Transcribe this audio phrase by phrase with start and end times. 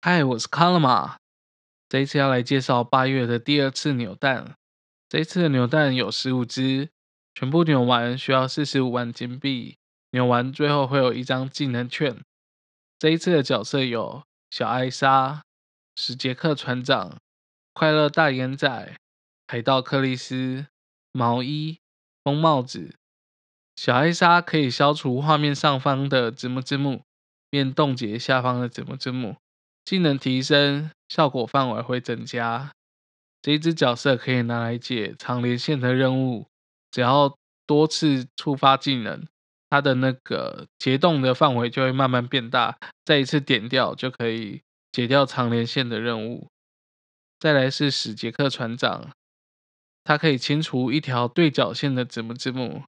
[0.00, 1.16] 嗨，我是康了嘛。
[1.88, 4.54] 这一次要来介绍八月的第二次扭蛋。
[5.08, 6.90] 这一次的扭蛋有十五只，
[7.34, 9.76] 全部扭完需要四十五万金币。
[10.12, 12.22] 扭完最后会有一张技能券。
[12.96, 15.42] 这一次的角色有小艾莎、
[15.96, 17.18] 史杰克船长、
[17.72, 18.96] 快乐大眼仔、
[19.48, 20.68] 海盗克里斯、
[21.10, 21.80] 毛衣、
[22.22, 22.94] 风帽子。
[23.74, 27.02] 小艾莎可以消除画面上方的字幕字幕，
[27.50, 29.34] 便冻结下方的字幕字幕。
[29.88, 32.72] 技能提升，效果范围会增加。
[33.40, 36.46] 这一只角色可以拿来解长连线的任务，
[36.90, 37.34] 只要
[37.66, 39.26] 多次触发技能，
[39.70, 44.60] 它的那个解冻的范围就会慢慢变大，再一次点掉就可以
[44.92, 46.48] 解掉长连线的任务。
[47.38, 49.12] 再来是史杰克船长，
[50.04, 52.82] 它可以清除一条对角线的字幕字幕。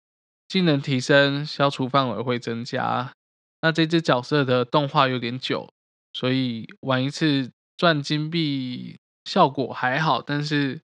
[0.47, 3.15] 技能提升，消除范围会增加。
[3.63, 5.73] 那这只角色的动画有点久，
[6.13, 10.81] 所以玩一次赚金币效果还好，但是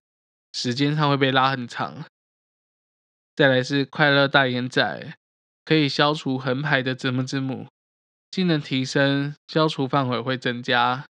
[0.53, 2.05] 时间上会被拉很长。
[3.35, 5.17] 再来是快乐大眼仔，
[5.63, 7.67] 可以消除横排的字幕字幕。
[8.31, 11.05] 技能提升，消除范围会增加。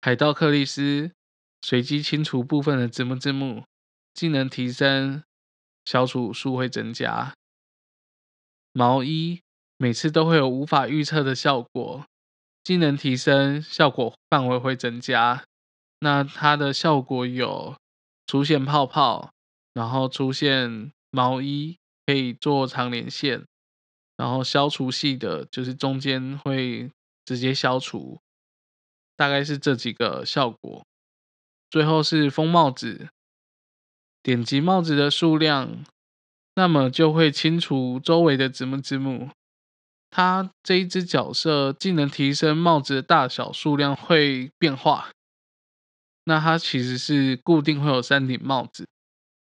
[0.00, 1.12] 海盗克里斯，
[1.62, 3.64] 随机清除部分的字幕字幕。
[4.12, 5.24] 技能提升，
[5.84, 7.34] 消除数会增加。
[8.72, 9.40] 毛衣
[9.76, 12.06] 每次都会有无法预测的效果，
[12.64, 15.44] 技能提升，效果范围会增加。
[16.00, 17.76] 那它的效果有
[18.26, 19.30] 出现泡泡，
[19.74, 21.76] 然后出现毛衣，
[22.06, 23.44] 可以做长连线，
[24.16, 26.90] 然后消除系的，就是中间会
[27.24, 28.18] 直接消除，
[29.14, 30.84] 大概是这几个效果。
[31.70, 33.08] 最后是风帽子，
[34.22, 35.84] 点击帽子的数量。
[36.56, 39.30] 那么就会清除周围的字幕字幕。
[40.16, 45.10] 它这一只角色技能提升，帽子的大小数量会变化。
[46.26, 48.86] 那它其实是固定会有三顶帽子，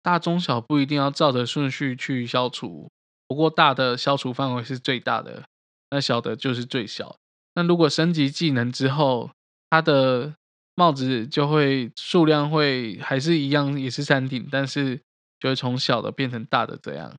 [0.03, 2.91] 大中小不一定要照着顺序去消除。
[3.27, 5.45] 不过大的消除范围是最大的，
[5.89, 7.17] 那小的就是最小。
[7.55, 9.31] 那如果升级技能之后，
[9.71, 10.35] 它的
[10.75, 15.01] 帽子就会数量会还是一样，也是三顶，但是。
[15.41, 17.15] 就会从小的变成大的这样。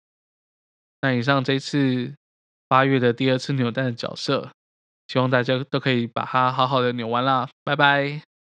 [1.02, 2.14] 那以上这次
[2.72, 4.50] 八月的第二次扭蛋的角色，
[5.10, 8.31] 希望大家都可以把它好好的扭完啦，拜拜。